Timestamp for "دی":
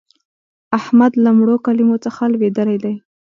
2.83-2.93